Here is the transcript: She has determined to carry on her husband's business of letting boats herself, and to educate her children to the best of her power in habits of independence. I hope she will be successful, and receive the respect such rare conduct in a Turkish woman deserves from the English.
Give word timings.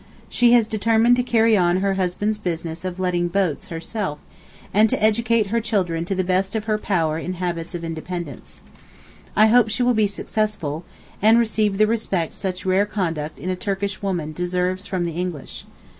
She 0.29 0.53
has 0.53 0.65
determined 0.67 1.15
to 1.17 1.21
carry 1.21 1.55
on 1.55 1.77
her 1.77 1.93
husband's 1.93 2.39
business 2.39 2.83
of 2.83 2.99
letting 2.99 3.27
boats 3.27 3.67
herself, 3.67 4.17
and 4.73 4.89
to 4.89 4.99
educate 4.99 5.51
her 5.53 5.61
children 5.61 6.05
to 6.05 6.15
the 6.15 6.23
best 6.23 6.55
of 6.55 6.63
her 6.65 6.79
power 6.79 7.19
in 7.19 7.33
habits 7.33 7.75
of 7.75 7.83
independence. 7.83 8.61
I 9.35 9.45
hope 9.45 9.69
she 9.69 9.83
will 9.83 9.93
be 9.93 10.07
successful, 10.07 10.83
and 11.21 11.37
receive 11.37 11.77
the 11.77 11.85
respect 11.85 12.33
such 12.33 12.65
rare 12.65 12.87
conduct 12.87 13.37
in 13.37 13.51
a 13.51 13.55
Turkish 13.55 14.01
woman 14.01 14.33
deserves 14.33 14.87
from 14.87 15.05
the 15.05 15.13
English. 15.13 15.67